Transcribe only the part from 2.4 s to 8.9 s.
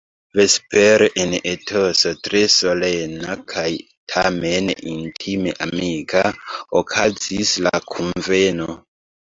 solena kaj tamen intime amika okazis la kunveno.